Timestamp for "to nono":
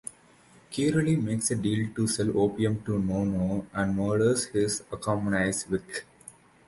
2.85-3.67